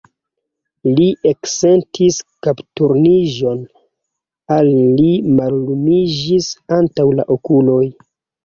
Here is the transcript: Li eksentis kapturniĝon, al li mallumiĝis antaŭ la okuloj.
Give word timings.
Li 0.99 1.03
eksentis 1.31 2.17
kapturniĝon, 2.47 3.61
al 4.57 4.73
li 5.03 5.13
mallumiĝis 5.37 6.49
antaŭ 6.81 7.09
la 7.21 7.29
okuloj. 7.39 7.83